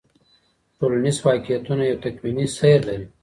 [0.77, 3.07] ټولنیز واقعیتونه یو تکویني سیر لري.